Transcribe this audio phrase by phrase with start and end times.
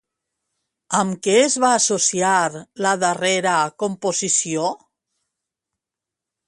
[0.99, 2.31] Amb què es va associar
[2.87, 4.73] la darrera composició?